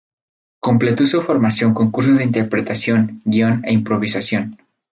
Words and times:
Completó 0.59 1.05
su 1.05 1.21
formación 1.21 1.75
con 1.75 1.91
cursos 1.91 2.17
de 2.17 2.23
interpretación, 2.23 3.21
guión 3.23 3.61
e 3.65 3.71
improvisación. 3.71 4.57